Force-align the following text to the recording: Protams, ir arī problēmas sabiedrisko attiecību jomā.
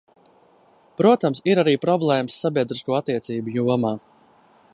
Protams, 1.01 1.43
ir 1.53 1.61
arī 1.65 1.75
problēmas 1.85 2.39
sabiedrisko 2.45 2.97
attiecību 3.05 3.59
jomā. 3.59 3.95